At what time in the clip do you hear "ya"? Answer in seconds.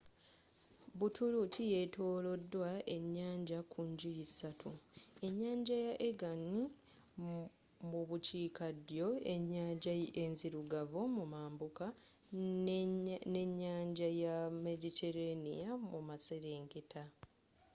5.85-5.93, 14.23-14.35